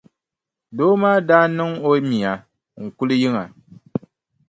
[0.77, 2.31] Doo maa daa niŋ o mia
[2.83, 3.43] n-kuli yiŋa.